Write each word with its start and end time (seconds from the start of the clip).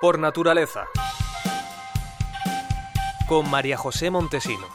Por 0.00 0.20
naturaleza. 0.20 0.84
Con 3.26 3.50
María 3.50 3.76
José 3.76 4.10
Montesinos. 4.10 4.70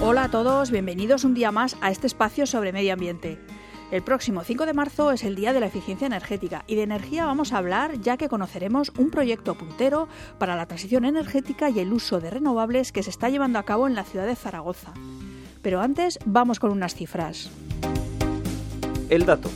Hola 0.00 0.24
a 0.24 0.28
todos, 0.28 0.72
bienvenidos 0.72 1.22
un 1.22 1.34
día 1.34 1.52
más 1.52 1.76
a 1.80 1.92
este 1.92 2.08
espacio 2.08 2.46
sobre 2.46 2.72
medio 2.72 2.94
ambiente. 2.94 3.38
El 3.92 4.02
próximo 4.02 4.42
5 4.42 4.66
de 4.66 4.72
marzo 4.72 5.12
es 5.12 5.22
el 5.22 5.36
Día 5.36 5.52
de 5.52 5.60
la 5.60 5.66
Eficiencia 5.66 6.08
Energética 6.08 6.64
y 6.66 6.74
de 6.74 6.82
energía 6.82 7.24
vamos 7.24 7.52
a 7.52 7.58
hablar 7.58 8.00
ya 8.00 8.16
que 8.16 8.28
conoceremos 8.28 8.90
un 8.98 9.12
proyecto 9.12 9.54
puntero 9.54 10.08
para 10.38 10.56
la 10.56 10.66
transición 10.66 11.04
energética 11.04 11.70
y 11.70 11.78
el 11.78 11.92
uso 11.92 12.18
de 12.18 12.30
renovables 12.30 12.90
que 12.90 13.04
se 13.04 13.10
está 13.10 13.28
llevando 13.28 13.60
a 13.60 13.64
cabo 13.64 13.86
en 13.86 13.94
la 13.94 14.02
ciudad 14.02 14.26
de 14.26 14.34
Zaragoza. 14.34 14.94
Pero 15.62 15.80
antes 15.80 16.18
vamos 16.24 16.58
con 16.58 16.72
unas 16.72 16.96
cifras. 16.96 17.52
El 19.08 19.26
dato. 19.26 19.48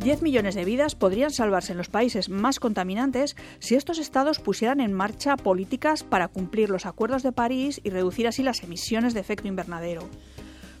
10 0.00 0.22
millones 0.22 0.54
de 0.54 0.64
vidas 0.64 0.94
podrían 0.94 1.30
salvarse 1.30 1.72
en 1.72 1.78
los 1.78 1.90
países 1.90 2.30
más 2.30 2.58
contaminantes 2.58 3.36
si 3.58 3.74
estos 3.74 3.98
estados 3.98 4.38
pusieran 4.38 4.80
en 4.80 4.94
marcha 4.94 5.36
políticas 5.36 6.04
para 6.04 6.28
cumplir 6.28 6.70
los 6.70 6.86
acuerdos 6.86 7.22
de 7.22 7.32
París 7.32 7.82
y 7.84 7.90
reducir 7.90 8.26
así 8.26 8.42
las 8.42 8.62
emisiones 8.62 9.12
de 9.12 9.20
efecto 9.20 9.46
invernadero. 9.46 10.08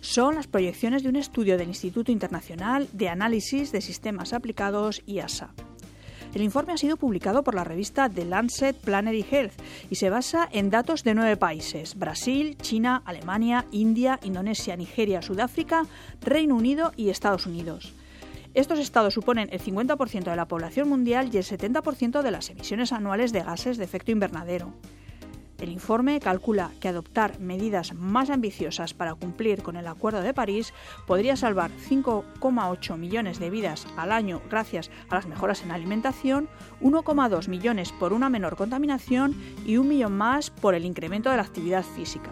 Son 0.00 0.36
las 0.36 0.46
proyecciones 0.46 1.02
de 1.02 1.10
un 1.10 1.16
estudio 1.16 1.58
del 1.58 1.68
Instituto 1.68 2.10
Internacional 2.10 2.88
de 2.94 3.10
Análisis 3.10 3.72
de 3.72 3.82
Sistemas 3.82 4.32
Aplicados, 4.32 5.02
IASA. 5.04 5.50
El 6.32 6.40
informe 6.40 6.72
ha 6.72 6.78
sido 6.78 6.96
publicado 6.96 7.44
por 7.44 7.54
la 7.54 7.64
revista 7.64 8.08
The 8.08 8.24
Lancet 8.24 8.74
Planetary 8.78 9.26
Health 9.30 9.52
y 9.90 9.96
se 9.96 10.08
basa 10.08 10.48
en 10.50 10.70
datos 10.70 11.04
de 11.04 11.14
nueve 11.14 11.36
países: 11.36 11.98
Brasil, 11.98 12.56
China, 12.62 13.02
Alemania, 13.04 13.66
India, 13.70 14.18
Indonesia, 14.22 14.76
Nigeria, 14.76 15.20
Sudáfrica, 15.20 15.84
Reino 16.22 16.54
Unido 16.54 16.92
y 16.96 17.10
Estados 17.10 17.44
Unidos. 17.44 17.92
Estos 18.52 18.80
estados 18.80 19.14
suponen 19.14 19.48
el 19.52 19.60
50% 19.60 20.24
de 20.24 20.36
la 20.36 20.48
población 20.48 20.88
mundial 20.88 21.30
y 21.32 21.36
el 21.36 21.44
70% 21.44 22.22
de 22.22 22.30
las 22.30 22.50
emisiones 22.50 22.92
anuales 22.92 23.32
de 23.32 23.42
gases 23.42 23.76
de 23.76 23.84
efecto 23.84 24.10
invernadero. 24.10 24.72
El 25.60 25.68
informe 25.68 26.20
calcula 26.20 26.70
que 26.80 26.88
adoptar 26.88 27.38
medidas 27.38 27.92
más 27.92 28.30
ambiciosas 28.30 28.94
para 28.94 29.14
cumplir 29.14 29.62
con 29.62 29.76
el 29.76 29.86
Acuerdo 29.86 30.22
de 30.22 30.32
París 30.32 30.72
podría 31.06 31.36
salvar 31.36 31.70
5,8 31.70 32.96
millones 32.96 33.38
de 33.38 33.50
vidas 33.50 33.86
al 33.96 34.10
año 34.10 34.40
gracias 34.48 34.90
a 35.10 35.16
las 35.16 35.26
mejoras 35.26 35.62
en 35.62 35.70
alimentación, 35.70 36.48
1,2 36.80 37.48
millones 37.48 37.92
por 37.92 38.14
una 38.14 38.30
menor 38.30 38.56
contaminación 38.56 39.36
y 39.66 39.76
un 39.76 39.88
millón 39.88 40.16
más 40.16 40.50
por 40.50 40.74
el 40.74 40.86
incremento 40.86 41.30
de 41.30 41.36
la 41.36 41.42
actividad 41.42 41.84
física. 41.84 42.30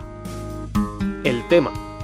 El 1.23 1.47
tema. 1.49 1.98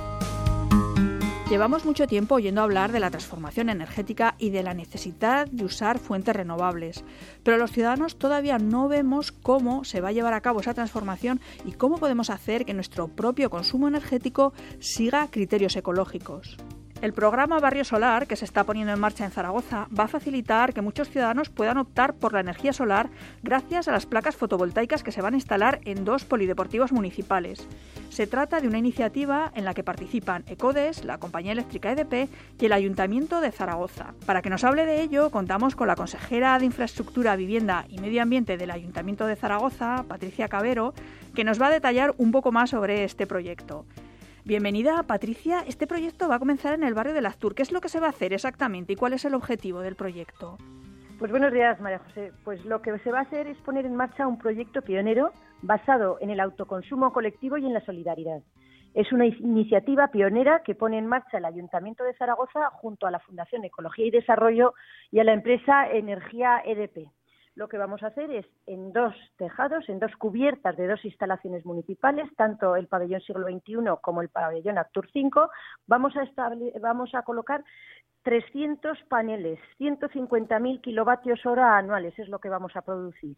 Llevamos 1.50 1.84
mucho 1.84 2.06
tiempo 2.06 2.36
oyendo 2.36 2.62
hablar 2.62 2.90
de 2.90 3.00
la 3.00 3.10
transformación 3.10 3.68
energética 3.68 4.34
y 4.38 4.48
de 4.48 4.62
la 4.62 4.72
necesidad 4.72 5.46
de 5.46 5.66
usar 5.66 5.98
fuentes 5.98 6.34
renovables, 6.34 7.04
pero 7.42 7.58
los 7.58 7.70
ciudadanos 7.70 8.16
todavía 8.16 8.58
no 8.58 8.88
vemos 8.88 9.30
cómo 9.30 9.84
se 9.84 10.00
va 10.00 10.08
a 10.08 10.12
llevar 10.12 10.32
a 10.32 10.40
cabo 10.40 10.60
esa 10.60 10.72
transformación 10.72 11.40
y 11.66 11.72
cómo 11.72 11.98
podemos 11.98 12.30
hacer 12.30 12.64
que 12.64 12.72
nuestro 12.72 13.08
propio 13.08 13.50
consumo 13.50 13.88
energético 13.88 14.54
siga 14.80 15.28
criterios 15.30 15.76
ecológicos. 15.76 16.56
El 17.04 17.12
programa 17.12 17.60
Barrio 17.60 17.84
Solar, 17.84 18.26
que 18.26 18.34
se 18.34 18.46
está 18.46 18.64
poniendo 18.64 18.90
en 18.90 18.98
marcha 18.98 19.26
en 19.26 19.30
Zaragoza, 19.30 19.88
va 19.94 20.04
a 20.04 20.08
facilitar 20.08 20.72
que 20.72 20.80
muchos 20.80 21.10
ciudadanos 21.10 21.50
puedan 21.50 21.76
optar 21.76 22.14
por 22.14 22.32
la 22.32 22.40
energía 22.40 22.72
solar 22.72 23.10
gracias 23.42 23.88
a 23.88 23.92
las 23.92 24.06
placas 24.06 24.36
fotovoltaicas 24.36 25.02
que 25.02 25.12
se 25.12 25.20
van 25.20 25.34
a 25.34 25.36
instalar 25.36 25.80
en 25.84 26.06
dos 26.06 26.24
polideportivos 26.24 26.92
municipales. 26.92 27.68
Se 28.08 28.26
trata 28.26 28.62
de 28.62 28.68
una 28.68 28.78
iniciativa 28.78 29.52
en 29.54 29.66
la 29.66 29.74
que 29.74 29.84
participan 29.84 30.44
ECODES, 30.46 31.04
la 31.04 31.18
compañía 31.18 31.52
eléctrica 31.52 31.92
EDP 31.92 32.30
y 32.58 32.64
el 32.64 32.72
Ayuntamiento 32.72 33.42
de 33.42 33.52
Zaragoza. 33.52 34.14
Para 34.24 34.40
que 34.40 34.48
nos 34.48 34.64
hable 34.64 34.86
de 34.86 35.02
ello, 35.02 35.28
contamos 35.28 35.76
con 35.76 35.88
la 35.88 35.96
consejera 35.96 36.58
de 36.58 36.64
Infraestructura, 36.64 37.36
Vivienda 37.36 37.84
y 37.86 37.98
Medio 37.98 38.22
Ambiente 38.22 38.56
del 38.56 38.70
Ayuntamiento 38.70 39.26
de 39.26 39.36
Zaragoza, 39.36 40.06
Patricia 40.08 40.48
Cabero, 40.48 40.94
que 41.34 41.44
nos 41.44 41.60
va 41.60 41.66
a 41.66 41.70
detallar 41.70 42.14
un 42.16 42.32
poco 42.32 42.50
más 42.50 42.70
sobre 42.70 43.04
este 43.04 43.26
proyecto. 43.26 43.84
Bienvenida, 44.46 45.02
Patricia. 45.04 45.60
Este 45.66 45.86
proyecto 45.86 46.28
va 46.28 46.34
a 46.34 46.38
comenzar 46.38 46.74
en 46.74 46.84
el 46.84 46.92
barrio 46.92 47.14
de 47.14 47.22
Laztur. 47.22 47.54
¿Qué 47.54 47.62
es 47.62 47.72
lo 47.72 47.80
que 47.80 47.88
se 47.88 47.98
va 47.98 48.08
a 48.08 48.10
hacer 48.10 48.34
exactamente 48.34 48.92
y 48.92 48.96
cuál 48.96 49.14
es 49.14 49.24
el 49.24 49.32
objetivo 49.32 49.80
del 49.80 49.96
proyecto? 49.96 50.58
Pues 51.18 51.30
buenos 51.30 51.50
días, 51.50 51.80
María 51.80 52.00
José. 52.00 52.30
Pues 52.44 52.62
lo 52.66 52.82
que 52.82 52.98
se 52.98 53.10
va 53.10 53.20
a 53.20 53.22
hacer 53.22 53.46
es 53.46 53.56
poner 53.62 53.86
en 53.86 53.96
marcha 53.96 54.26
un 54.26 54.36
proyecto 54.36 54.82
pionero 54.82 55.32
basado 55.62 56.18
en 56.20 56.28
el 56.28 56.40
autoconsumo 56.40 57.10
colectivo 57.10 57.56
y 57.56 57.64
en 57.64 57.72
la 57.72 57.82
solidaridad. 57.86 58.42
Es 58.92 59.10
una 59.12 59.24
iniciativa 59.24 60.08
pionera 60.08 60.62
que 60.62 60.74
pone 60.74 60.98
en 60.98 61.06
marcha 61.06 61.38
el 61.38 61.46
Ayuntamiento 61.46 62.04
de 62.04 62.12
Zaragoza 62.12 62.68
junto 62.82 63.06
a 63.06 63.10
la 63.10 63.20
Fundación 63.20 63.64
Ecología 63.64 64.04
y 64.04 64.10
Desarrollo 64.10 64.74
y 65.10 65.20
a 65.20 65.24
la 65.24 65.32
empresa 65.32 65.90
Energía 65.90 66.60
EDP 66.66 67.08
lo 67.56 67.68
que 67.68 67.78
vamos 67.78 68.02
a 68.02 68.08
hacer 68.08 68.30
es 68.30 68.46
en 68.66 68.92
dos 68.92 69.14
tejados, 69.36 69.88
en 69.88 70.00
dos 70.00 70.14
cubiertas 70.16 70.76
de 70.76 70.88
dos 70.88 71.04
instalaciones 71.04 71.64
municipales, 71.64 72.28
tanto 72.36 72.74
el 72.76 72.88
pabellón 72.88 73.20
siglo 73.20 73.46
XXI 73.46 73.76
como 74.00 74.22
el 74.22 74.28
pabellón 74.28 74.78
Actur 74.78 75.08
5, 75.12 75.50
vamos 75.86 76.14
a, 76.16 76.50
vamos 76.80 77.14
a 77.14 77.22
colocar 77.22 77.64
300 78.24 78.98
paneles, 79.04 79.60
150.000 79.78 80.80
kilovatios 80.80 81.44
hora 81.46 81.76
anuales 81.76 82.18
es 82.18 82.28
lo 82.28 82.38
que 82.38 82.48
vamos 82.48 82.74
a 82.74 82.82
producir. 82.82 83.36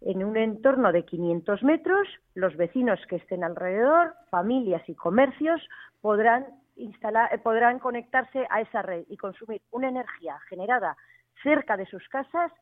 En 0.00 0.24
un 0.24 0.36
entorno 0.36 0.92
de 0.92 1.04
500 1.04 1.62
metros, 1.64 2.08
los 2.34 2.56
vecinos 2.56 3.00
que 3.08 3.16
estén 3.16 3.42
alrededor, 3.42 4.14
familias 4.30 4.88
y 4.88 4.94
comercios, 4.94 5.60
podrán, 6.00 6.46
instalar, 6.76 7.34
eh, 7.34 7.38
podrán 7.38 7.80
conectarse 7.80 8.46
a 8.48 8.60
esa 8.60 8.80
red 8.80 9.04
y 9.08 9.16
consumir 9.16 9.60
una 9.72 9.88
energía 9.88 10.38
generada 10.48 10.96
cerca 11.42 11.76
de 11.76 11.86
sus 11.86 12.08
casas 12.08 12.52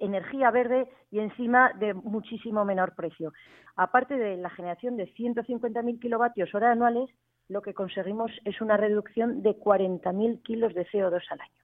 energía 0.00 0.50
verde 0.50 0.88
y 1.10 1.20
encima 1.20 1.72
de 1.78 1.94
muchísimo 1.94 2.64
menor 2.64 2.94
precio. 2.94 3.32
Aparte 3.76 4.16
de 4.16 4.36
la 4.36 4.50
generación 4.50 4.96
de 4.96 5.12
150.000 5.14 6.00
kilovatios 6.00 6.54
hora 6.54 6.72
anuales, 6.72 7.10
lo 7.48 7.62
que 7.62 7.74
conseguimos 7.74 8.30
es 8.44 8.60
una 8.60 8.76
reducción 8.76 9.42
de 9.42 9.56
40.000 9.56 10.42
kilos 10.42 10.74
de 10.74 10.86
CO2 10.86 11.22
al 11.30 11.40
año 11.40 11.61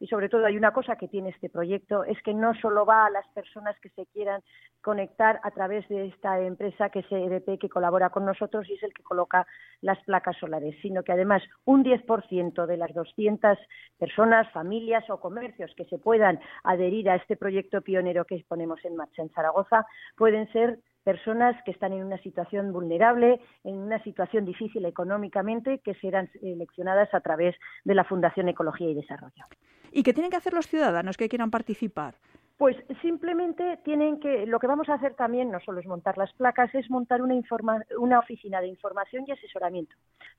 y 0.00 0.06
sobre 0.06 0.28
todo 0.28 0.46
hay 0.46 0.56
una 0.56 0.72
cosa 0.72 0.96
que 0.96 1.08
tiene 1.08 1.30
este 1.30 1.48
proyecto, 1.48 2.04
es 2.04 2.20
que 2.22 2.34
no 2.34 2.54
solo 2.54 2.84
va 2.84 3.06
a 3.06 3.10
las 3.10 3.26
personas 3.28 3.78
que 3.80 3.90
se 3.90 4.06
quieran 4.06 4.42
conectar 4.80 5.40
a 5.42 5.50
través 5.50 5.88
de 5.88 6.06
esta 6.06 6.40
empresa 6.40 6.90
que 6.90 7.00
es 7.00 7.06
EDP, 7.10 7.58
que 7.58 7.68
colabora 7.68 8.10
con 8.10 8.24
nosotros 8.24 8.68
y 8.68 8.74
es 8.74 8.82
el 8.82 8.92
que 8.92 9.02
coloca 9.02 9.46
las 9.80 10.02
placas 10.04 10.36
solares, 10.36 10.76
sino 10.82 11.02
que 11.02 11.12
además 11.12 11.42
un 11.64 11.84
10% 11.84 12.66
de 12.66 12.76
las 12.76 12.92
200 12.92 13.58
personas, 13.98 14.50
familias 14.52 15.08
o 15.10 15.20
comercios 15.20 15.72
que 15.76 15.84
se 15.86 15.98
puedan 15.98 16.40
adherir 16.62 17.08
a 17.08 17.16
este 17.16 17.36
proyecto 17.36 17.80
pionero 17.82 18.24
que 18.24 18.44
ponemos 18.46 18.84
en 18.84 18.96
marcha 18.96 19.22
en 19.22 19.30
Zaragoza 19.30 19.86
pueden 20.16 20.50
ser 20.52 20.78
personas 21.04 21.54
que 21.64 21.70
están 21.70 21.92
en 21.92 22.04
una 22.04 22.18
situación 22.18 22.72
vulnerable, 22.72 23.40
en 23.62 23.76
una 23.76 24.02
situación 24.02 24.44
difícil 24.44 24.84
económicamente, 24.86 25.78
que 25.78 25.94
serán 25.94 26.30
seleccionadas 26.32 27.12
a 27.14 27.20
través 27.20 27.54
de 27.84 27.94
la 27.94 28.04
Fundación 28.04 28.48
Ecología 28.48 28.90
y 28.90 28.94
Desarrollo. 28.94 29.44
¿Y 29.92 30.02
qué 30.02 30.12
tienen 30.12 30.30
que 30.30 30.38
hacer 30.38 30.54
los 30.54 30.66
ciudadanos 30.66 31.16
que 31.16 31.28
quieran 31.28 31.50
participar? 31.50 32.14
Pues 32.56 32.76
simplemente 33.02 33.78
tienen 33.84 34.20
que, 34.20 34.46
lo 34.46 34.60
que 34.60 34.68
vamos 34.68 34.88
a 34.88 34.94
hacer 34.94 35.14
también 35.14 35.50
no 35.50 35.58
solo 35.60 35.80
es 35.80 35.86
montar 35.86 36.16
las 36.16 36.32
placas, 36.34 36.72
es 36.74 36.88
montar 36.88 37.20
una, 37.20 37.34
una 37.98 38.18
oficina 38.20 38.60
de 38.60 38.68
información 38.68 39.24
y 39.26 39.32
asesoramiento. 39.32 39.94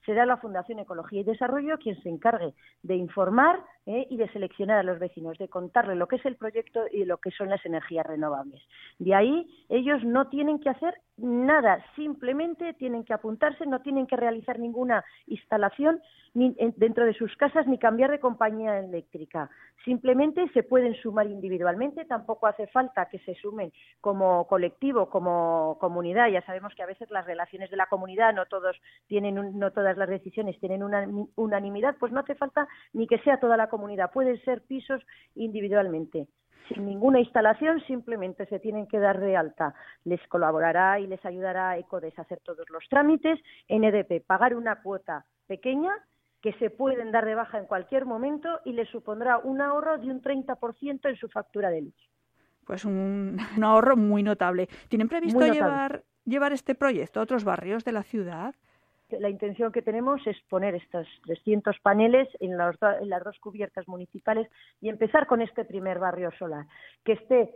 Será 0.05 0.25
la 0.25 0.37
Fundación 0.37 0.79
Ecología 0.79 1.21
y 1.21 1.23
Desarrollo 1.25 1.77
quien 1.77 2.01
se 2.01 2.09
encargue 2.09 2.53
de 2.83 2.95
informar 2.95 3.59
¿eh? 3.85 4.07
y 4.09 4.15
de 4.15 4.29
seleccionar 4.29 4.79
a 4.79 4.83
los 4.83 4.97
vecinos, 4.97 5.37
de 5.37 5.49
contarle 5.49 5.95
lo 5.95 6.07
que 6.07 6.15
es 6.15 6.25
el 6.25 6.37
proyecto 6.37 6.83
y 6.91 7.03
lo 7.03 7.17
que 7.17 7.31
son 7.31 7.49
las 7.49 7.65
energías 7.65 8.05
renovables. 8.05 8.61
De 8.97 9.13
ahí 9.13 9.47
ellos 9.67 10.03
no 10.05 10.29
tienen 10.29 10.59
que 10.59 10.69
hacer 10.69 10.95
nada, 11.17 11.83
simplemente 11.95 12.73
tienen 12.73 13.03
que 13.03 13.13
apuntarse, 13.13 13.65
no 13.65 13.81
tienen 13.81 14.07
que 14.07 14.17
realizar 14.17 14.59
ninguna 14.59 15.03
instalación 15.27 16.01
ni 16.33 16.53
dentro 16.75 17.05
de 17.05 17.13
sus 17.13 17.35
casas 17.37 17.65
ni 17.67 17.79
cambiar 17.79 18.11
de 18.11 18.19
compañía 18.19 18.79
eléctrica. 18.79 19.49
Simplemente 19.85 20.49
se 20.53 20.63
pueden 20.63 20.93
sumar 20.95 21.27
individualmente, 21.27 22.03
tampoco 22.05 22.47
hace 22.47 22.67
falta 22.67 23.05
que 23.05 23.19
se 23.19 23.35
sumen 23.35 23.71
como 24.01 24.45
colectivo, 24.47 25.09
como 25.09 25.77
comunidad. 25.79 26.27
Ya 26.29 26.41
sabemos 26.45 26.73
que 26.75 26.83
a 26.83 26.87
veces 26.87 27.09
las 27.11 27.25
relaciones 27.25 27.71
de 27.71 27.77
la 27.77 27.87
comunidad 27.87 28.33
no 28.33 28.45
todos 28.47 28.75
tienen 29.07 29.35
no 29.57 29.71
todas 29.71 29.97
las 29.97 30.09
decisiones 30.09 30.59
tienen 30.59 30.83
una 30.83 31.07
unanimidad, 31.35 31.95
pues 31.99 32.11
no 32.11 32.19
hace 32.19 32.35
falta 32.35 32.67
ni 32.93 33.07
que 33.07 33.19
sea 33.19 33.39
toda 33.39 33.55
la 33.55 33.69
comunidad, 33.69 34.11
pueden 34.11 34.41
ser 34.43 34.61
pisos 34.61 35.01
individualmente 35.35 36.27
sin 36.67 36.85
ninguna 36.85 37.19
instalación, 37.19 37.81
simplemente 37.85 38.45
se 38.47 38.59
tienen 38.59 38.87
que 38.87 38.99
dar 38.99 39.19
de 39.19 39.35
alta. 39.35 39.73
Les 40.03 40.25
colaborará 40.27 40.99
y 40.99 41.07
les 41.07 41.23
ayudará 41.25 41.77
ECODES 41.77 42.17
a 42.17 42.23
hacer 42.23 42.39
todos 42.41 42.69
los 42.69 42.87
trámites. 42.89 43.39
En 43.67 43.83
EDP, 43.83 44.25
pagar 44.25 44.55
una 44.55 44.81
cuota 44.81 45.25
pequeña 45.47 45.91
que 46.41 46.53
se 46.53 46.69
pueden 46.69 47.11
dar 47.11 47.25
de 47.25 47.35
baja 47.35 47.57
en 47.57 47.65
cualquier 47.65 48.05
momento 48.05 48.59
y 48.65 48.73
les 48.73 48.87
supondrá 48.89 49.39
un 49.39 49.61
ahorro 49.61 49.97
de 49.97 50.11
un 50.11 50.21
30% 50.21 51.09
en 51.09 51.15
su 51.15 51.27
factura 51.27 51.69
de 51.69 51.81
luz. 51.81 52.09
Pues 52.65 52.85
un, 52.85 53.37
ahorro 53.63 53.97
muy 53.97 54.23
notable. 54.23 54.67
¿Tienen 54.87 55.07
previsto 55.07 55.45
llevar, 55.47 56.03
llevar 56.23 56.53
este 56.53 56.75
proyecto 56.75 57.19
a 57.19 57.23
otros 57.23 57.43
barrios 57.43 57.83
de 57.83 57.91
la 57.91 58.03
ciudad? 58.03 58.53
La 59.19 59.29
intención 59.29 59.71
que 59.71 59.81
tenemos 59.81 60.25
es 60.25 60.37
poner 60.49 60.75
estos 60.75 61.07
300 61.25 61.79
paneles 61.79 62.27
en, 62.39 62.57
las 62.57 63.23
dos 63.23 63.39
cubiertas 63.39 63.87
municipales 63.87 64.49
y 64.81 64.89
empezar 64.89 65.27
con 65.27 65.41
este 65.41 65.65
primer 65.65 65.99
barrio 65.99 66.31
solar, 66.37 66.65
que 67.03 67.13
esté 67.13 67.55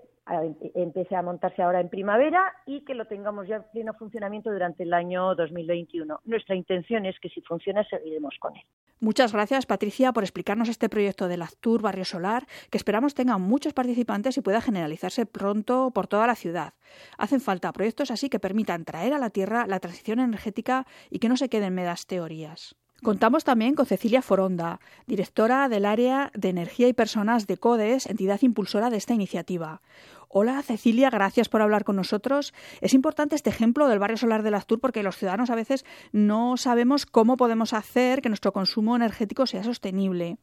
empiece 0.76 1.16
a 1.16 1.24
montarse 1.24 1.62
ahora 1.62 1.80
en 1.80 1.90
primavera 1.90 2.54
y 2.68 2.86
que 2.86 2.94
lo 2.94 3.06
tengamos 3.06 3.48
ya 3.48 3.58
en 3.58 3.64
pleno 3.72 3.94
funcionamiento 3.96 4.52
durante 4.52 4.84
el 4.84 4.94
año 4.94 5.34
2021. 5.34 6.20
Nuestra 6.26 6.56
intención 6.56 7.06
es 7.08 7.20
que 7.20 7.30
si 7.30 7.42
funciona 7.42 7.84
seguiremos 7.86 8.36
con 8.40 8.56
él. 8.56 8.64
Muchas 9.02 9.32
gracias, 9.32 9.66
Patricia, 9.66 10.12
por 10.12 10.24
explicarnos 10.24 10.68
este 10.68 10.90
proyecto 10.90 11.30
del 11.30 11.42
Actur 11.42 11.82
Barrio 11.82 12.04
Solar, 12.04 12.46
que 12.70 12.78
esperamos 12.78 13.14
tenga 13.14 13.38
muchos 13.38 13.72
participantes 13.72 14.36
y 14.36 14.42
pueda 14.42 14.60
generalizarse 14.60 15.26
pronto 15.26 15.92
por 15.92 16.08
toda 16.08 16.28
la 16.28 16.36
ciudad. 16.36 16.74
Hacen 17.18 17.40
falta 17.40 17.72
proyectos 17.72 18.12
así 18.12 18.30
que 18.30 18.40
permitan 18.40 18.84
traer 18.84 19.14
a 19.14 19.20
la 19.20 19.30
Tierra 19.30 19.68
la 19.68 19.80
transición 19.80 20.20
energética 20.20 20.86
y 21.10 21.20
que 21.20 21.30
no 21.30 21.38
se 21.38 21.48
queden 21.48 21.76
medas 21.76 22.08
teorías. 22.08 22.76
Contamos 23.04 23.46
también 23.46 23.76
con 23.76 23.86
Cecilia 23.86 24.22
Foronda, 24.22 24.82
directora 25.08 25.70
del 25.70 25.86
área 25.86 26.32
de 26.34 26.50
energía 26.50 26.90
y 26.90 26.94
personas 26.94 27.48
de 27.48 27.58
CODES, 27.58 28.08
entidad 28.08 28.42
impulsora 28.42 28.90
de 28.90 28.98
esta 28.98 29.14
iniciativa. 29.14 29.82
Hola 30.28 30.62
Cecilia, 30.62 31.10
gracias 31.10 31.48
por 31.48 31.62
hablar 31.62 31.86
con 31.86 31.96
nosotros. 31.96 32.54
Es 32.82 32.94
importante 32.94 33.36
este 33.36 33.50
ejemplo 33.50 33.88
del 33.88 34.00
barrio 34.00 34.18
solar 34.18 34.44
de 34.44 34.54
Astur 34.54 34.80
porque 34.82 35.02
los 35.02 35.16
ciudadanos 35.16 35.50
a 35.50 35.56
veces 35.56 35.86
no 36.12 36.58
sabemos 36.58 37.06
cómo 37.06 37.38
podemos 37.38 37.74
hacer 37.74 38.22
que 38.22 38.30
nuestro 38.30 38.52
consumo 38.52 38.98
energético 38.98 39.48
sea 39.48 39.64
sostenible. 39.64 40.38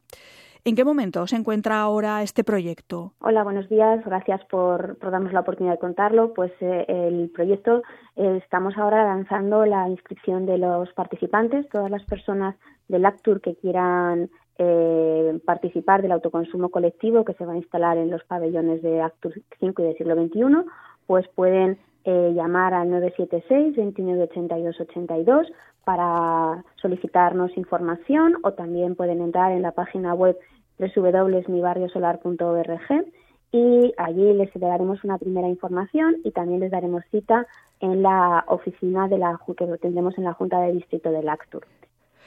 ¿En 0.67 0.75
qué 0.75 0.83
momento 0.83 1.25
se 1.27 1.37
encuentra 1.37 1.79
ahora 1.79 2.21
este 2.23 2.43
proyecto? 2.43 3.13
Hola, 3.21 3.45
buenos 3.45 3.69
días. 3.69 4.03
Gracias 4.03 4.43
por, 4.49 4.99
darnos 4.99 5.31
la 5.31 5.39
oportunidad 5.39 5.75
de 5.75 5.79
contarlo. 5.79 6.33
Pues 6.33 6.51
eh, 6.59 6.83
el 6.89 7.29
proyecto 7.33 7.83
eh, 8.17 8.41
estamos 8.43 8.77
ahora 8.77 9.05
lanzando 9.05 9.65
la 9.65 9.87
inscripción 9.87 10.45
de 10.45 10.57
los 10.57 10.91
participantes, 10.91 11.69
todas 11.69 11.89
las 11.89 12.03
personas 12.03 12.57
del 12.89 13.05
ACTUR 13.05 13.39
que 13.39 13.55
quieran 13.55 14.29
eh, 14.57 15.39
participar 15.45 16.01
del 16.01 16.11
autoconsumo 16.11 16.67
colectivo 16.67 17.23
que 17.23 17.35
se 17.35 17.45
va 17.45 17.53
a 17.53 17.57
instalar 17.57 17.97
en 17.97 18.11
los 18.11 18.25
pabellones 18.25 18.81
de 18.81 19.01
Actur 19.01 19.35
5 19.61 19.81
y 19.81 19.85
del 19.85 19.97
siglo 19.97 20.15
XXI, 20.15 20.69
pues 21.05 21.29
pueden 21.29 21.79
eh, 22.09 22.31
llamar 22.33 22.73
al 22.73 22.89
976 22.89 23.75
29 23.75 24.23
82 24.23 24.79
82 24.81 25.47
para 25.83 26.63
solicitarnos 26.81 27.57
información 27.57 28.35
o 28.43 28.53
también 28.53 28.95
pueden 28.95 29.21
entrar 29.21 29.51
en 29.51 29.61
la 29.61 29.71
página 29.71 30.13
web 30.13 30.37
www.mibarriosolar.org 30.79 33.05
y 33.51 33.93
allí 33.97 34.33
les 34.33 34.49
daremos 34.53 35.03
una 35.03 35.17
primera 35.17 35.47
información 35.47 36.17
y 36.23 36.31
también 36.31 36.59
les 36.59 36.71
daremos 36.71 37.03
cita 37.11 37.47
en 37.79 38.01
la 38.01 38.43
oficina 38.47 39.07
de 39.07 39.17
la 39.17 39.39
que 39.57 39.65
tendremos 39.77 40.17
en 40.17 40.25
la 40.25 40.33
Junta 40.33 40.59
de 40.61 40.73
Distrito 40.73 41.11
del 41.11 41.29
Actur. 41.29 41.65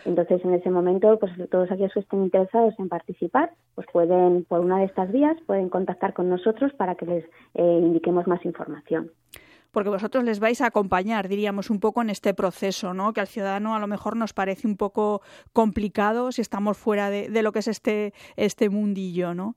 Entonces, 0.07 0.43
en 0.45 0.55
ese 0.55 0.71
momento, 0.71 1.19
pues 1.19 1.33
todos 1.51 1.71
aquellos 1.71 1.93
que 1.93 2.01
estén 2.01 2.23
interesados 2.23 2.73
en 2.79 2.89
participar, 2.89 3.51
pues 3.75 3.87
pueden, 3.93 4.45
por 4.45 4.61
una 4.61 4.79
de 4.79 4.87
estas 4.87 5.13
vías, 5.13 5.37
pueden 5.47 5.69
contactar 5.69 6.15
con 6.15 6.31
nosotros 6.31 6.73
para 6.73 6.95
que 6.95 7.05
les 7.05 7.25
eh, 7.55 7.81
indiquemos 7.83 8.27
más 8.27 8.43
información 8.47 9.11
porque 9.71 9.91
vosotros 9.91 10.25
les 10.25 10.41
vais 10.41 10.61
a 10.61 10.67
acompañar, 10.67 11.29
diríamos, 11.29 11.71
un 11.71 11.81
poco 11.81 12.03
en 12.03 12.11
este 12.11 12.35
proceso, 12.35 12.95
¿no? 12.95 13.13
Que 13.13 13.21
al 13.21 13.27
ciudadano 13.27 13.75
a 13.75 13.79
lo 13.79 13.87
mejor 13.87 14.17
nos 14.17 14.33
parece 14.33 14.67
un 14.67 14.77
poco 14.77 15.23
complicado 15.53 16.33
si 16.33 16.43
estamos 16.43 16.77
fuera 16.77 17.11
de, 17.11 17.29
de 17.29 17.43
lo 17.43 17.53
que 17.53 17.61
es 17.61 17.69
este, 17.69 18.13
este 18.37 18.69
mundillo, 18.69 19.35
¿no? 19.35 19.57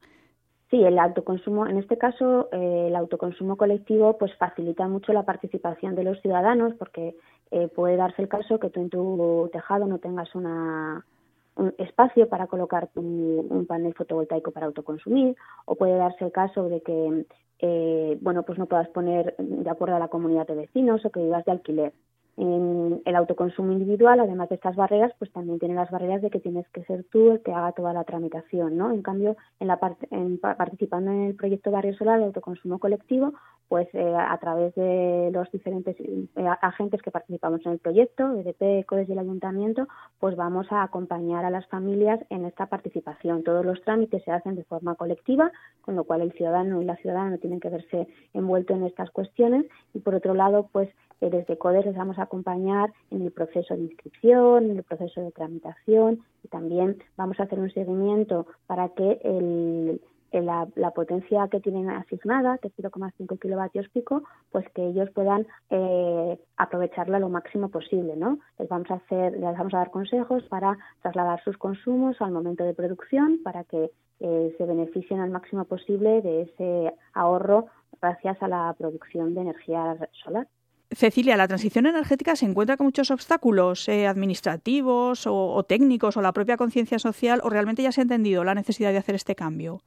Sí, 0.73 0.83
el 0.83 0.97
autoconsumo, 0.97 1.67
en 1.67 1.77
este 1.77 1.99
caso, 1.99 2.49
eh, 2.51 2.85
el 2.87 2.95
autoconsumo 2.95 3.57
colectivo, 3.57 4.17
pues 4.17 4.35
facilita 4.37 4.87
mucho 4.87 5.13
la 5.13 5.21
participación 5.21 5.93
de 5.93 6.03
los 6.03 6.19
ciudadanos, 6.21 6.73
porque 6.79 7.15
eh, 7.51 7.67
puede 7.67 7.95
darse 7.95 8.23
el 8.23 8.27
caso 8.27 8.59
que 8.59 8.71
tú 8.71 8.81
en 8.81 8.89
tu 8.89 9.49
tejado 9.53 9.85
no 9.85 9.99
tengas 9.99 10.33
una, 10.33 11.05
un 11.55 11.73
espacio 11.77 12.27
para 12.29 12.47
colocar 12.47 12.89
un, 12.95 13.65
panel 13.67 13.93
fotovoltaico 13.93 14.51
para 14.51 14.65
autoconsumir 14.65 15.35
o 15.65 15.75
puede 15.75 15.95
darse 15.95 16.25
el 16.25 16.31
caso 16.31 16.67
de 16.69 16.81
que 16.81 17.25
eh, 17.59 18.17
bueno 18.21 18.43
pues 18.43 18.57
no 18.59 18.65
puedas 18.65 18.89
poner 18.89 19.35
de 19.37 19.69
acuerdo 19.69 19.95
a 19.95 19.99
la 19.99 20.09
comunidad 20.09 20.47
de 20.47 20.55
vecinos 20.55 21.05
o 21.05 21.11
que 21.11 21.21
vivas 21.21 21.45
de 21.45 21.51
alquiler 21.51 21.93
en 22.35 23.01
el 23.05 23.15
autoconsumo 23.15 23.71
individual, 23.71 24.19
además 24.19 24.49
de 24.49 24.55
estas 24.55 24.75
barreras, 24.75 25.11
pues 25.19 25.31
también 25.31 25.59
tiene 25.59 25.75
las 25.75 25.91
barreras 25.91 26.21
de 26.21 26.29
que 26.29 26.39
tienes 26.39 26.67
que 26.69 26.83
ser 26.85 27.03
tú 27.11 27.31
el 27.31 27.41
que 27.41 27.53
haga 27.53 27.73
toda 27.73 27.93
la 27.93 28.03
tramitación, 28.03 28.75
¿no? 28.75 28.91
En 28.91 29.01
cambio, 29.03 29.35
en 29.59 29.67
la 29.67 29.79
en, 30.09 30.39
participando 30.39 31.11
en 31.11 31.21
el 31.23 31.35
proyecto 31.35 31.71
Barrio 31.71 31.95
Solar 31.95 32.19
de 32.19 32.25
autoconsumo 32.25 32.79
colectivo, 32.79 33.33
pues 33.67 33.87
eh, 33.93 34.15
a 34.15 34.37
través 34.37 34.75
de 34.75 35.31
los 35.31 35.49
diferentes 35.51 35.95
eh, 35.99 36.27
agentes 36.61 37.01
que 37.01 37.11
participamos 37.11 37.65
en 37.65 37.73
el 37.73 37.79
proyecto, 37.79 38.35
EDP, 38.37 38.85
CODES 38.85 39.09
y 39.09 39.13
el 39.13 39.19
Ayuntamiento, 39.19 39.87
pues 40.19 40.35
vamos 40.35 40.71
a 40.71 40.83
acompañar 40.83 41.45
a 41.45 41.49
las 41.49 41.65
familias 41.67 42.19
en 42.29 42.45
esta 42.45 42.67
participación. 42.67 43.43
Todos 43.43 43.65
los 43.65 43.81
trámites 43.81 44.23
se 44.23 44.31
hacen 44.31 44.55
de 44.55 44.63
forma 44.63 44.95
colectiva, 44.95 45.51
con 45.81 45.95
lo 45.95 46.03
cual 46.03 46.21
el 46.21 46.33
ciudadano 46.33 46.81
y 46.81 46.85
la 46.85 46.97
ciudadana 46.97 47.37
tienen 47.37 47.59
que 47.59 47.69
verse 47.69 48.07
envueltos 48.33 48.77
en 48.77 48.85
estas 48.85 49.09
cuestiones 49.11 49.65
y 49.93 49.99
por 49.99 50.15
otro 50.15 50.33
lado, 50.33 50.69
pues 50.71 50.89
desde 51.21 51.57
CODES 51.57 51.85
les 51.85 51.95
vamos 51.95 52.19
a 52.19 52.23
acompañar 52.23 52.91
en 53.11 53.21
el 53.21 53.31
proceso 53.31 53.75
de 53.75 53.83
inscripción, 53.83 54.71
en 54.71 54.77
el 54.77 54.83
proceso 54.83 55.21
de 55.21 55.31
tramitación 55.31 56.19
y 56.43 56.47
también 56.47 56.97
vamos 57.17 57.39
a 57.39 57.43
hacer 57.43 57.59
un 57.59 57.71
seguimiento 57.71 58.45
para 58.67 58.89
que 58.89 59.19
el, 59.23 60.01
la, 60.41 60.91
potencia 60.91 61.47
que 61.49 61.59
tienen 61.59 61.89
asignada, 61.89 62.57
que 62.57 62.69
es 62.69 62.73
0,5 62.77 63.39
kilovatios 63.39 63.87
pico, 63.89 64.23
pues 64.51 64.67
que 64.73 64.85
ellos 64.87 65.09
puedan 65.11 65.45
eh, 65.69 66.39
aprovecharla 66.57 67.19
lo 67.19 67.29
máximo 67.29 67.69
posible, 67.69 68.15
¿no? 68.15 68.39
Les 68.57 68.67
vamos 68.69 68.89
a 68.91 68.95
hacer, 68.95 69.33
les 69.33 69.57
vamos 69.57 69.73
a 69.73 69.77
dar 69.77 69.91
consejos 69.91 70.43
para 70.49 70.77
trasladar 71.01 71.43
sus 71.43 71.57
consumos 71.57 72.17
al 72.21 72.31
momento 72.31 72.63
de 72.63 72.73
producción 72.73 73.39
para 73.43 73.63
que 73.63 73.91
eh, 74.19 74.55
se 74.57 74.65
beneficien 74.65 75.19
al 75.19 75.29
máximo 75.29 75.65
posible 75.65 76.21
de 76.21 76.43
ese 76.43 76.93
ahorro 77.13 77.67
gracias 78.01 78.41
a 78.41 78.47
la 78.47 78.73
producción 78.77 79.33
de 79.33 79.41
energía 79.41 79.97
solar. 80.23 80.47
Cecilia, 80.95 81.37
la 81.37 81.47
transición 81.47 81.85
energética 81.85 82.35
se 82.35 82.45
encuentra 82.45 82.77
con 82.77 82.85
muchos 82.85 83.11
obstáculos 83.11 83.87
eh, 83.87 84.07
administrativos 84.07 85.25
o, 85.27 85.63
técnicos 85.63 86.17
o 86.17 86.21
la 86.21 86.33
propia 86.33 86.57
conciencia 86.57 86.99
social 86.99 87.41
o 87.43 87.49
realmente 87.49 87.83
ya 87.83 87.91
se 87.91 88.01
ha 88.01 88.03
entendido 88.03 88.43
la 88.43 88.55
necesidad 88.55 88.91
de 88.91 88.97
hacer 88.97 89.15
este 89.15 89.35
cambio 89.35 89.81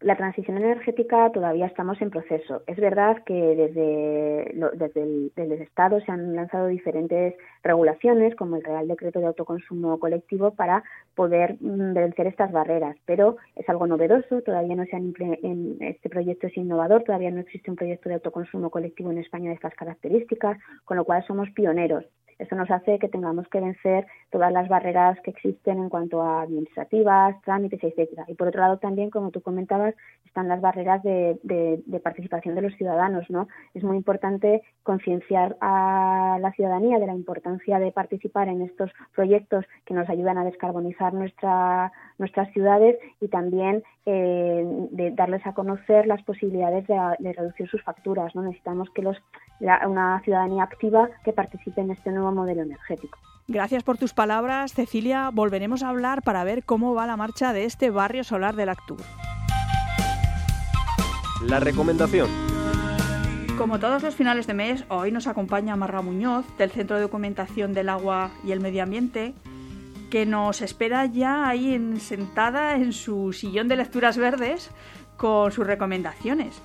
la 0.00 0.16
transición 0.16 0.58
energética 0.58 1.30
todavía 1.32 1.66
estamos 1.66 2.00
en 2.00 2.10
proceso. 2.10 2.62
Es 2.66 2.76
verdad 2.76 3.22
que 3.24 3.34
desde, 3.34 4.54
desde 4.76 5.02
el, 5.02 5.52
Estado 5.60 6.00
se 6.00 6.12
han 6.12 6.36
lanzado 6.36 6.68
diferentes 6.68 7.34
regulaciones, 7.64 8.36
como 8.36 8.56
el 8.56 8.62
Real 8.62 8.86
Decreto 8.86 9.18
de 9.18 9.26
Autoconsumo 9.26 9.98
Colectivo, 9.98 10.52
para 10.52 10.84
poder 11.16 11.56
mm, 11.60 11.94
vencer 11.94 12.28
estas 12.28 12.52
barreras, 12.52 12.96
pero 13.06 13.38
es 13.56 13.68
algo 13.68 13.86
novedoso, 13.88 14.40
todavía 14.42 14.76
no 14.76 14.84
se 14.84 14.94
han 14.94 15.12
en 15.18 15.76
este 15.80 16.08
proyecto 16.08 16.46
es 16.46 16.56
innovador, 16.56 17.02
todavía 17.02 17.30
no 17.30 17.40
existe 17.40 17.70
un 17.70 17.76
proyecto 17.76 18.08
de 18.08 18.16
autoconsumo 18.16 18.70
colectivo 18.70 19.10
en 19.10 19.18
España 19.18 19.48
de 19.48 19.56
estas 19.56 19.74
características, 19.74 20.58
con 20.84 20.96
lo 20.96 21.04
cual 21.04 21.24
somos 21.26 21.50
pioneros. 21.50 22.04
Esto 22.38 22.54
nos 22.56 22.70
hace 22.70 22.98
que 22.98 23.08
tengamos 23.08 23.48
que 23.48 23.60
vencer 23.60 24.06
todas 24.30 24.52
las 24.52 24.68
barreras 24.68 25.18
que 25.20 25.30
existen 25.30 25.78
en 25.78 25.88
cuanto 25.88 26.22
a 26.22 26.42
administrativas, 26.42 27.40
trámites, 27.42 27.82
etcétera. 27.82 28.24
Y 28.28 28.34
por 28.34 28.48
otro 28.48 28.60
lado 28.60 28.78
también, 28.78 29.10
como 29.10 29.30
tú 29.30 29.40
comentabas, 29.40 29.94
están 30.24 30.48
las 30.48 30.60
barreras 30.60 31.02
de, 31.02 31.38
participación 32.02 32.54
de 32.54 32.62
los 32.62 32.74
ciudadanos, 32.74 33.28
¿no? 33.28 33.48
Es 33.74 33.82
muy 33.82 33.96
importante 33.96 34.62
concienciar 34.82 35.56
a 35.60 36.38
la 36.40 36.52
ciudadanía 36.52 36.98
de 36.98 37.06
la 37.06 37.14
importancia 37.14 37.78
de 37.78 37.90
participar 37.92 38.48
en 38.48 38.62
estos 38.62 38.90
proyectos 39.14 39.64
que 39.84 39.94
nos 39.94 40.08
ayudan 40.08 40.38
a 40.38 40.44
descarbonizar 40.44 41.12
nuestra, 41.14 41.92
nuestras 42.18 42.52
ciudades 42.52 42.96
y 43.20 43.28
también 43.28 43.82
eh, 44.06 44.64
de 44.90 45.10
darles 45.12 45.46
a 45.46 45.54
conocer 45.54 46.06
las 46.06 46.22
posibilidades 46.22 46.86
de, 46.86 47.32
reducir 47.32 47.68
sus 47.68 47.82
facturas, 47.82 48.34
¿no? 48.34 48.42
Necesitamos 48.42 48.90
que 48.90 49.02
los, 49.02 49.16
una 49.60 50.20
ciudadanía 50.24 50.64
activa 50.64 51.08
que 51.24 51.32
participe 51.32 51.80
en 51.80 51.90
este 51.92 52.10
nuevo 52.10 52.32
modelo 52.32 52.62
energético. 52.62 53.18
Gracias 53.46 53.82
por 53.82 53.96
tus 53.96 54.12
palabras, 54.12 54.74
Cecilia. 54.74 55.30
Volveremos 55.32 55.82
a 55.82 55.88
hablar 55.88 56.22
para 56.22 56.44
ver 56.44 56.64
cómo 56.64 56.94
va 56.94 57.06
la 57.06 57.16
marcha 57.16 57.52
de 57.52 57.64
este 57.64 57.90
barrio 57.90 58.24
solar 58.24 58.56
del 58.56 58.68
Actur. 58.68 58.98
La 61.46 61.60
recomendación. 61.60 62.28
Como 63.56 63.80
todos 63.80 64.02
los 64.02 64.14
finales 64.14 64.46
de 64.46 64.54
mes, 64.54 64.84
hoy 64.88 65.10
nos 65.10 65.26
acompaña 65.26 65.74
Marga 65.76 66.00
Muñoz 66.00 66.46
del 66.58 66.70
Centro 66.70 66.96
de 66.96 67.02
Documentación 67.02 67.74
del 67.74 67.88
Agua 67.88 68.30
y 68.44 68.52
el 68.52 68.60
Medio 68.60 68.82
Ambiente, 68.84 69.34
que 70.10 70.26
nos 70.26 70.62
espera 70.62 71.06
ya 71.06 71.48
ahí 71.48 71.98
sentada 72.00 72.76
en 72.76 72.92
su 72.92 73.32
sillón 73.32 73.68
de 73.68 73.76
lecturas 73.76 74.16
verdes 74.16 74.70
con 75.16 75.52
sus 75.52 75.66
recomendaciones. 75.66 76.62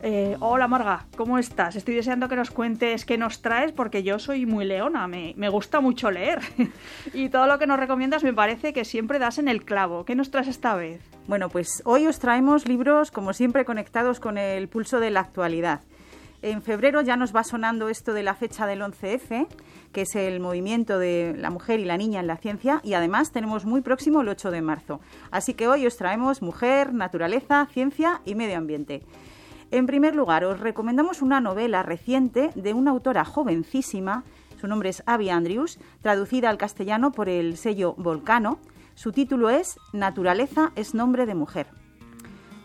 Eh, 0.00 0.36
hola 0.38 0.68
Marga, 0.68 1.06
¿cómo 1.16 1.38
estás? 1.38 1.74
Estoy 1.74 1.96
deseando 1.96 2.28
que 2.28 2.36
nos 2.36 2.52
cuentes 2.52 3.04
qué 3.04 3.18
nos 3.18 3.42
traes 3.42 3.72
porque 3.72 4.04
yo 4.04 4.20
soy 4.20 4.46
muy 4.46 4.64
leona, 4.64 5.08
me, 5.08 5.48
gusta 5.48 5.80
mucho 5.80 6.12
leer 6.12 6.38
y 7.12 7.30
todo 7.30 7.48
lo 7.48 7.58
que 7.58 7.66
nos 7.66 7.80
recomiendas 7.80 8.22
me 8.22 8.32
parece 8.32 8.72
que 8.72 8.84
siempre 8.84 9.18
das 9.18 9.38
en 9.38 9.48
el 9.48 9.64
clavo. 9.64 10.04
¿Qué 10.04 10.14
nos 10.14 10.30
traes 10.30 10.46
esta 10.46 10.76
vez? 10.76 11.02
Bueno, 11.26 11.48
pues 11.48 11.82
hoy 11.84 12.06
os 12.06 12.20
traemos 12.20 12.68
libros 12.68 13.10
como 13.10 13.32
siempre 13.32 13.64
conectados 13.64 14.20
con 14.20 14.38
el 14.38 14.68
pulso 14.68 15.00
de 15.00 15.10
la 15.10 15.20
actualidad. 15.20 15.80
En 16.40 16.62
febrero 16.62 17.00
ya 17.00 17.16
nos 17.16 17.34
va 17.34 17.42
sonando 17.42 17.88
esto 17.88 18.12
de 18.12 18.22
la 18.22 18.34
fecha 18.34 18.64
del 18.64 18.80
11F, 18.80 19.48
que 19.92 20.02
es 20.02 20.14
el 20.14 20.38
movimiento 20.38 21.00
de 21.00 21.34
la 21.36 21.50
mujer 21.50 21.80
y 21.80 21.84
la 21.84 21.96
niña 21.96 22.20
en 22.20 22.28
la 22.28 22.36
ciencia, 22.36 22.80
y 22.84 22.94
además 22.94 23.32
tenemos 23.32 23.64
muy 23.64 23.80
próximo 23.80 24.20
el 24.20 24.28
8 24.28 24.52
de 24.52 24.62
marzo. 24.62 25.00
Así 25.32 25.54
que 25.54 25.66
hoy 25.66 25.84
os 25.84 25.96
traemos 25.96 26.40
mujer, 26.40 26.94
naturaleza, 26.94 27.66
ciencia 27.72 28.20
y 28.24 28.36
medio 28.36 28.56
ambiente. 28.56 29.02
En 29.72 29.86
primer 29.86 30.14
lugar, 30.14 30.44
os 30.44 30.60
recomendamos 30.60 31.22
una 31.22 31.40
novela 31.40 31.82
reciente 31.82 32.50
de 32.54 32.72
una 32.72 32.92
autora 32.92 33.24
jovencísima, 33.24 34.22
su 34.60 34.68
nombre 34.68 34.90
es 34.90 35.02
Abby 35.06 35.30
Andrews, 35.30 35.80
traducida 36.02 36.50
al 36.50 36.58
castellano 36.58 37.10
por 37.10 37.28
el 37.28 37.56
sello 37.56 37.94
Volcano. 37.96 38.58
Su 38.94 39.10
título 39.10 39.50
es 39.50 39.76
Naturaleza 39.92 40.70
es 40.76 40.94
nombre 40.94 41.26
de 41.26 41.34
mujer 41.34 41.66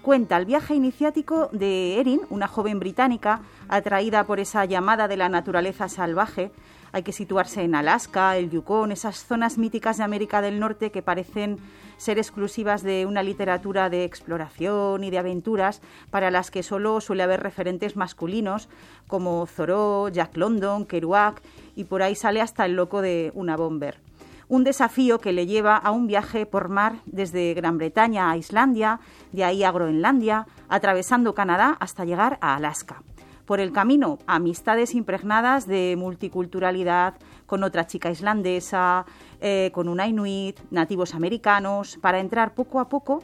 cuenta 0.03 0.35
el 0.35 0.45
viaje 0.45 0.75
iniciático 0.75 1.49
de 1.53 1.99
Erin, 1.99 2.21
una 2.29 2.49
joven 2.49 2.77
británica 2.77 3.39
atraída 3.69 4.25
por 4.25 4.41
esa 4.41 4.65
llamada 4.65 5.07
de 5.07 5.15
la 5.15 5.29
naturaleza 5.29 5.87
salvaje. 5.87 6.51
Hay 6.91 7.03
que 7.03 7.13
situarse 7.13 7.63
en 7.63 7.73
Alaska, 7.73 8.35
el 8.35 8.51
Yukon, 8.51 8.91
esas 8.91 9.25
zonas 9.25 9.57
míticas 9.57 9.97
de 9.97 10.03
América 10.03 10.41
del 10.41 10.59
Norte 10.59 10.91
que 10.91 11.01
parecen 11.01 11.57
ser 11.95 12.17
exclusivas 12.19 12.83
de 12.83 13.05
una 13.05 13.23
literatura 13.23 13.89
de 13.89 14.03
exploración 14.03 15.05
y 15.05 15.09
de 15.09 15.19
aventuras 15.19 15.81
para 16.11 16.31
las 16.31 16.51
que 16.51 16.63
solo 16.63 16.99
suele 16.99 17.23
haber 17.23 17.41
referentes 17.41 17.95
masculinos 17.95 18.67
como 19.07 19.47
Thoreau, 19.55 20.09
Jack 20.09 20.35
London, 20.35 20.85
Kerouac 20.85 21.41
y 21.77 21.85
por 21.85 22.03
ahí 22.03 22.15
sale 22.15 22.41
hasta 22.41 22.65
el 22.65 22.75
loco 22.75 23.01
de 23.01 23.31
una 23.35 23.55
bomber 23.55 23.99
un 24.47 24.63
desafío 24.63 25.19
que 25.19 25.33
le 25.33 25.45
lleva 25.45 25.77
a 25.77 25.91
un 25.91 26.07
viaje 26.07 26.45
por 26.45 26.69
mar 26.69 26.95
desde 27.05 27.53
Gran 27.53 27.77
Bretaña 27.77 28.29
a 28.29 28.37
Islandia, 28.37 28.99
de 29.31 29.43
ahí 29.43 29.63
a 29.63 29.71
Groenlandia, 29.71 30.47
atravesando 30.69 31.33
Canadá 31.33 31.77
hasta 31.79 32.05
llegar 32.05 32.37
a 32.41 32.55
Alaska. 32.55 33.03
Por 33.45 33.59
el 33.59 33.73
camino, 33.73 34.19
amistades 34.25 34.95
impregnadas 34.95 35.67
de 35.67 35.95
multiculturalidad 35.97 37.15
con 37.45 37.63
otra 37.63 37.85
chica 37.85 38.09
islandesa, 38.09 39.05
eh, 39.41 39.69
con 39.73 39.89
una 39.89 40.07
inuit, 40.07 40.59
nativos 40.71 41.13
americanos, 41.13 41.97
para 42.01 42.19
entrar 42.19 42.53
poco 42.53 42.79
a 42.79 42.87
poco 42.87 43.23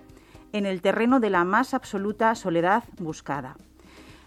en 0.51 0.65
el 0.65 0.81
terreno 0.81 1.19
de 1.19 1.29
la 1.29 1.45
más 1.45 1.73
absoluta 1.73 2.35
soledad 2.35 2.83
buscada 2.99 3.55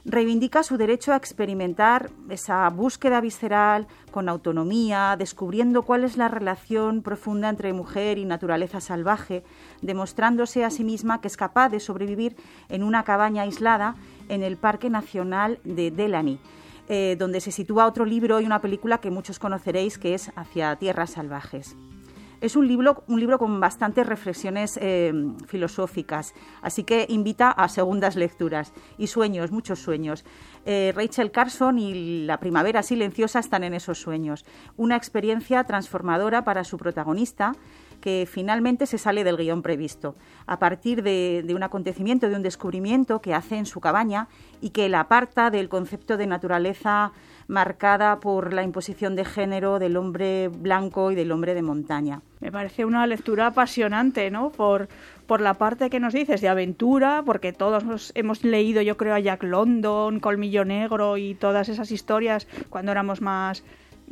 reivindica 0.04 0.62
su 0.62 0.76
derecho 0.76 1.12
a 1.12 1.16
experimentar 1.16 2.11
esa 2.28 2.68
búsqueda 2.71 3.21
visceral 3.21 3.87
con 4.11 4.28
autonomía, 4.28 5.14
descubriendo 5.18 5.82
cuál 5.82 6.04
es 6.04 6.16
la 6.16 6.28
relación 6.28 7.02
profunda 7.02 7.49
entre 7.49 7.73
mujer 7.73 8.18
y 8.18 8.25
naturaleza 8.25 8.80
salvaje, 8.80 9.44
demostrándose 9.80 10.64
a 10.64 10.71
sí 10.71 10.85
misma 10.85 11.21
que 11.21 11.28
es 11.28 11.37
capaz 11.37 11.68
de 11.68 11.80
sobrevivir 11.80 12.37
en 12.68 12.82
una 12.82 13.04
cabaña 13.04 13.42
aislada 13.42 13.94
en 14.28 14.42
el 14.42 14.56
Parque 14.56 14.90
Nacional 14.90 15.61
de 15.64 15.90
Delany. 15.90 16.38
Eh, 16.88 17.16
donde 17.16 17.40
se 17.40 17.52
sitúa 17.52 17.87
otro 17.87 18.04
libro 18.04 18.40
y 18.40 18.44
una 18.44 18.61
película 18.61 18.99
que 18.99 19.11
muchos 19.11 19.38
conoceréis 19.38 19.99
que 19.99 20.14
es 20.14 20.32
Hacia 20.35 20.75
Tierras 20.76 21.12
Salvajes. 21.12 21.76
Es 22.42 22.56
un 22.56 22.66
libro, 22.66 23.04
un 23.06 23.20
libro 23.20 23.38
con 23.38 23.61
bastantes 23.61 24.04
reflexiones 24.04 24.76
eh, 24.82 25.12
filosóficas, 25.46 26.34
así 26.61 26.82
que 26.82 27.06
invita 27.08 27.52
a 27.52 27.68
segundas 27.68 28.16
lecturas 28.16 28.72
y 28.99 29.06
sueños, 29.06 29.52
muchos 29.52 29.78
sueños. 29.78 30.25
Eh, 30.66 30.92
Rachel 30.92 31.30
Carson 31.30 31.78
y 31.78 32.26
La 32.26 32.40
Primavera 32.40 32.82
Silenciosa 32.82 33.38
están 33.38 33.62
en 33.62 33.75
esos 33.75 34.00
sueños. 34.00 34.44
Una 34.76 34.96
experiencia 34.96 35.62
transformadora 35.62 36.42
para 36.42 36.64
su 36.64 36.78
protagonista 36.78 37.52
que 38.02 38.28
finalmente 38.30 38.85
se 38.85 38.99
sale 38.99 39.25
del 39.25 39.38
guion 39.38 39.62
previsto, 39.62 40.16
a 40.47 40.59
partir 40.59 41.02
de, 41.02 41.50
un 41.54 41.62
acontecimiento, 41.62 42.28
de 42.28 42.37
un 42.37 42.42
descubrimiento 42.42 43.23
que 43.23 43.32
hace 43.32 43.56
en 43.56 43.64
su 43.64 43.80
cabaña 43.80 44.28
y 44.61 44.71
que 44.71 44.90
la 44.90 45.00
aparta 45.00 45.50
del 45.50 45.71
concepto 45.71 46.18
de 46.18 46.26
naturaleza 46.26 47.12
marcada 47.49 48.21
por 48.21 48.52
la 48.52 48.62
imposición 48.62 49.16
de 49.16 49.25
género 49.25 49.78
del 49.78 49.97
hombre 49.97 50.49
blanco 50.49 51.11
y 51.12 51.14
del 51.14 51.32
hombre 51.32 51.54
de 51.54 51.62
montaña. 51.62 52.21
Me 52.40 52.50
parece 52.50 52.85
una 52.85 53.06
lectura 53.06 53.47
apasionante, 53.47 54.30
¿no? 54.30 54.50
Por, 54.50 54.88
por 55.26 55.40
la 55.40 55.54
parte 55.54 55.88
que 55.88 56.00
nos 56.00 56.12
dices 56.12 56.40
de 56.40 56.49
aventura, 56.49 57.23
porque 57.25 57.52
todos 57.52 58.12
hemos 58.16 58.42
leído, 58.42 58.82
yo 58.82 58.97
creo, 58.97 59.14
a 59.14 59.21
Jack 59.21 59.44
London, 59.44 60.18
Colmillo 60.18 60.64
Negro 60.64 61.16
y 61.16 61.35
todas 61.35 61.68
esas 61.68 61.92
historias 61.92 62.49
cuando 62.68 62.90
éramos 62.90 63.21
más 63.21 63.62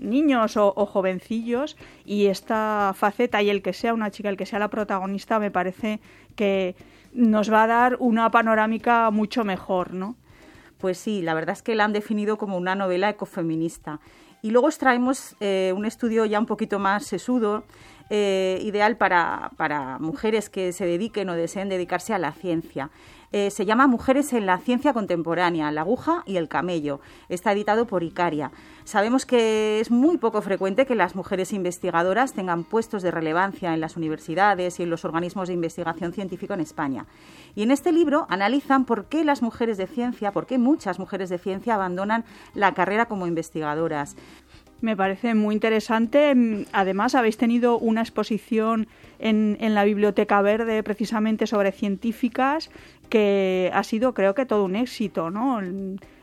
niños 0.01 0.57
o, 0.57 0.73
jovencillos 0.87 1.77
y 2.05 2.27
esta 2.27 2.93
faceta 2.97 3.43
y 3.43 3.51
el 3.51 3.63
que 3.63 3.73
sea 3.73 3.95
una 3.95 4.11
chica, 4.11 4.29
el 4.29 4.37
que 4.37 4.47
sea 4.47 4.59
la 4.59 4.69
protagonista, 4.69 5.39
me 5.39 5.51
parece 5.51 6.01
que 6.35 6.75
nos 7.13 7.53
va 7.53 7.65
a 7.65 7.67
dar 7.67 7.97
una 8.01 8.31
panorámica 8.31 9.11
mucho 9.11 9.45
mejor, 9.45 9.93
¿no? 9.93 10.17
Pues 10.79 10.99
sí, 10.99 11.23
la 11.23 11.35
verdad 11.35 11.53
es 11.53 11.63
que 11.63 11.75
la 11.75 11.85
han 11.85 11.93
definido 11.93 12.39
como 12.39 12.57
una 12.57 12.75
novela 12.75 13.11
ecofeminista. 13.11 14.01
Y 14.43 14.51
luego 14.51 14.69
extraemos 14.69 15.37
eh, 15.41 15.75
un 15.77 15.85
estudio 15.85 16.25
ya 16.25 16.39
un 16.39 16.47
poquito 16.47 16.79
más 16.79 17.05
sesudo, 17.05 17.65
eh, 18.09 18.59
ideal 18.63 18.97
para, 18.97 19.53
para 19.57 19.99
mujeres 19.99 20.51
que 20.51 20.73
se 20.73 20.87
dediquen 20.87 21.29
o 21.29 21.35
deseen 21.35 21.69
dedicarse 21.69 22.15
a 22.15 22.19
la 22.19 22.33
ciencia. 22.33 22.91
Eh, 23.33 23.53
se 23.53 23.65
llama 23.65 23.87
Mujeres 23.87 24.33
en 24.33 24.45
la 24.45 24.59
Ciencia 24.59 24.93
Contemporánea, 24.93 25.71
la 25.71 25.83
aguja 25.83 26.25
y 26.27 26.37
el 26.37 26.49
camello. 26.49 27.01
Está 27.29 27.53
editado 27.53 27.87
por 27.87 28.03
Icaria. 28.03 28.51
Sabemos 28.83 29.25
que 29.25 29.79
es 29.79 29.93
muy 29.93 30.19
poco 30.19 30.43
frecuente 30.43 30.85
que 30.85 30.97
las 30.97 31.15
mujeres 31.15 31.53
investigadoras 31.53 32.33
tengan 32.33 32.65
puestos 32.65 33.05
de 33.05 33.13
relevancia 33.13 33.73
en 33.73 33.81
las 33.81 33.97
universidades 33.97 34.81
y 34.81 34.83
en 34.83 34.91
los 34.91 35.05
organismos 35.05 35.47
de 35.47 35.55
investigación 35.55 36.13
científica 36.13 36.55
en 36.55 36.61
España. 36.61 37.07
Y 37.55 37.63
en 37.63 37.71
este 37.71 37.93
libro 37.93 38.27
analizan 38.29 38.85
por 38.85 39.05
qué 39.05 39.23
las 39.23 39.43
mujeres 39.43 39.79
de 39.79 39.87
ciencia, 39.87 40.33
por 40.33 40.47
qué 40.47 40.59
muchas 40.59 40.99
mujeres 40.99 41.29
de 41.29 41.39
ciencia 41.39 41.77
abandonan 41.77 42.25
la 42.55 42.75
carrera 42.75 43.07
como 43.07 43.29
investigadoras. 43.29 44.17
Me 44.81 44.97
parece 44.97 45.35
muy 45.35 45.55
interesante. 45.55 46.35
Además, 46.73 47.15
habéis 47.15 47.37
tenido 47.37 47.79
una 47.79 48.01
exposición 48.01 48.89
en, 49.19 49.59
en, 49.61 49.75
la 49.75 49.85
Biblioteca 49.85 50.41
Verde 50.41 50.83
precisamente 50.83 51.47
sobre 51.47 51.73
científicas 51.73 52.71
que 53.11 53.71
ha 53.75 53.83
sido, 53.83 54.15
creo 54.15 54.35
que, 54.35 54.47
todo 54.47 54.65
un 54.65 54.77
éxito, 54.77 55.31
¿no? 55.31 55.61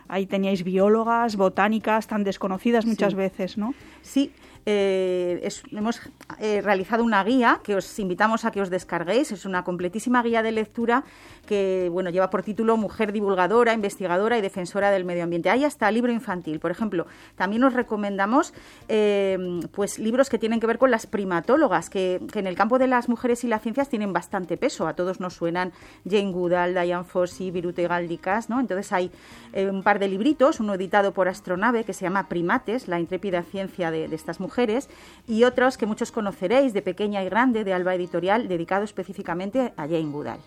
Ahí 0.07 0.25
teníais 0.25 0.63
biólogas, 0.63 1.35
botánicas 1.35 2.07
tan 2.07 2.23
desconocidas 2.23 2.85
muchas 2.85 3.13
veces, 3.13 3.57
¿no? 3.57 3.73
Sí, 4.01 4.31
eh, 4.69 5.47
hemos 5.71 6.01
eh, 6.41 6.59
realizado 6.61 7.01
una 7.01 7.23
guía 7.23 7.61
que 7.63 7.77
os 7.77 7.99
invitamos 7.99 8.43
a 8.43 8.51
que 8.51 8.59
os 8.59 8.69
descarguéis. 8.69 9.31
Es 9.31 9.45
una 9.45 9.63
completísima 9.63 10.21
guía 10.21 10.43
de 10.43 10.51
lectura 10.51 11.05
que 11.45 11.87
bueno, 11.89 12.09
lleva 12.09 12.29
por 12.29 12.43
título 12.43 12.75
Mujer 12.75 13.13
divulgadora, 13.13 13.71
investigadora 13.71 14.37
y 14.37 14.41
defensora 14.41 14.91
del 14.91 15.05
medio 15.05 15.23
ambiente. 15.23 15.49
Hay 15.49 15.63
hasta 15.63 15.89
libro 15.89 16.11
infantil. 16.11 16.59
Por 16.59 16.71
ejemplo, 16.71 17.07
también 17.37 17.63
os 17.63 17.73
recomendamos 17.73 18.53
eh, 18.89 19.61
pues 19.71 19.99
libros 19.99 20.29
que 20.29 20.37
tienen 20.37 20.59
que 20.59 20.67
ver 20.67 20.79
con 20.79 20.91
las 20.91 21.07
primatólogas, 21.07 21.89
que, 21.89 22.19
en 22.33 22.45
el 22.45 22.55
campo 22.57 22.77
de 22.77 22.87
las 22.87 23.07
mujeres 23.07 23.45
y 23.45 23.47
las 23.47 23.61
ciencias 23.61 23.87
tienen 23.87 24.11
bastante 24.11 24.57
peso. 24.57 24.85
A 24.85 24.95
todos 24.95 25.21
nos 25.21 25.33
suenan 25.35 25.71
Jane 26.03 26.33
Goodall, 26.33 26.73
Diane 26.73 27.05
Fossey, 27.05 27.51
Virute 27.51 27.87
Galdicas, 27.87 28.49
¿no? 28.49 28.59
Entonces 28.59 28.91
hay 28.91 29.11
un 29.55 29.81
par 29.81 29.99
de 29.99 30.09
libritos, 30.09 30.59
uno 30.59 30.73
editado 30.73 31.13
por 31.13 31.29
Astronave 31.29 31.85
que 31.85 31.93
se 31.93 32.01
llama 32.01 32.27
Primates, 32.27 32.89
la 32.89 32.99
intrépida 32.99 33.43
ciencia 33.43 33.91
de 33.91 34.13
estas 34.13 34.41
mujeres 34.57 34.89
y 35.27 35.43
otros 35.43 35.77
que 35.77 35.85
muchos 35.85 36.11
conoceréis 36.11 36.73
de 36.73 36.81
Pequeña 36.81 37.21
y 37.23 37.25
Grande 37.25 37.63
de 37.63 37.73
Alba 37.73 37.93
Editorial, 37.93 38.47
dedicado 38.47 38.83
específicamente 38.83 39.73
a 39.77 39.83
Jane 39.83 40.11
Goodall. 40.11 40.39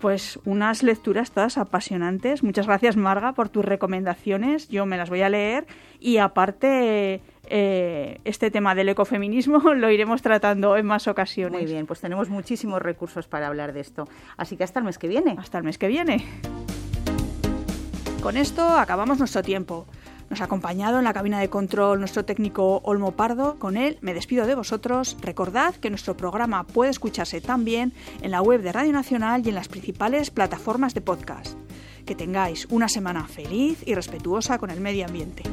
Pues 0.00 0.38
unas 0.44 0.82
lecturas 0.82 1.32
todas 1.32 1.56
apasionantes. 1.56 2.42
Muchas 2.42 2.66
gracias, 2.66 2.96
Marga, 2.96 3.32
por 3.32 3.48
tus 3.48 3.64
recomendaciones. 3.64 4.68
Yo 4.68 4.84
me 4.86 4.96
las 4.96 5.08
voy 5.08 5.22
a 5.22 5.30
leer 5.30 5.66
y 5.98 6.18
aparte 6.18 7.20
eh, 7.48 8.20
este 8.24 8.50
tema 8.50 8.74
del 8.74 8.90
ecofeminismo 8.90 9.58
lo 9.74 9.90
iremos 9.90 10.20
tratando 10.20 10.76
en 10.76 10.86
más 10.86 11.08
ocasiones. 11.08 11.62
Muy 11.62 11.70
bien, 11.70 11.86
pues 11.86 12.00
tenemos 12.00 12.28
muchísimos 12.28 12.82
recursos 12.82 13.26
para 13.26 13.48
hablar 13.48 13.72
de 13.72 13.80
esto. 13.80 14.06
Así 14.36 14.56
que 14.56 14.64
hasta 14.64 14.78
el 14.78 14.84
mes 14.84 14.98
que 14.98 15.08
viene. 15.08 15.36
Hasta 15.38 15.56
el 15.58 15.64
mes 15.64 15.78
que 15.78 15.88
viene. 15.88 16.24
Con 18.22 18.36
esto 18.36 18.62
acabamos 18.62 19.18
nuestro 19.18 19.42
tiempo. 19.42 19.86
Nos 20.30 20.42
ha 20.42 20.44
acompañado 20.44 20.98
en 20.98 21.04
la 21.04 21.14
cabina 21.14 21.40
de 21.40 21.48
control 21.48 22.00
nuestro 22.00 22.24
técnico 22.24 22.80
Olmo 22.84 23.12
Pardo. 23.12 23.58
Con 23.58 23.76
él 23.78 23.98
me 24.02 24.12
despido 24.12 24.46
de 24.46 24.54
vosotros. 24.54 25.16
Recordad 25.22 25.74
que 25.74 25.88
nuestro 25.88 26.16
programa 26.16 26.66
puede 26.66 26.90
escucharse 26.90 27.40
también 27.40 27.94
en 28.20 28.30
la 28.30 28.42
web 28.42 28.60
de 28.62 28.72
Radio 28.72 28.92
Nacional 28.92 29.42
y 29.44 29.48
en 29.48 29.54
las 29.54 29.68
principales 29.68 30.30
plataformas 30.30 30.92
de 30.92 31.00
podcast. 31.00 31.56
Que 32.04 32.14
tengáis 32.14 32.66
una 32.70 32.88
semana 32.88 33.26
feliz 33.26 33.82
y 33.86 33.94
respetuosa 33.94 34.58
con 34.58 34.70
el 34.70 34.80
medio 34.80 35.06
ambiente. 35.06 35.44